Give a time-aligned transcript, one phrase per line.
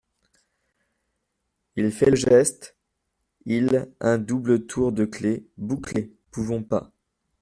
[1.75, 2.75] Il fait le geste
[3.45, 5.43] il un double tour de clef.
[5.59, 6.11] bouclés!…
[6.31, 6.91] pouvons pas!…